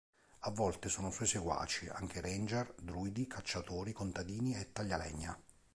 A 0.39 0.49
volte 0.51 0.89
sono 0.89 1.11
suoi 1.11 1.27
seguaci 1.27 1.87
anche 1.87 2.21
ranger, 2.21 2.73
druidi, 2.81 3.27
cacciatori, 3.27 3.93
contadini 3.93 4.55
e 4.55 4.71
taglialegna. 4.71 5.39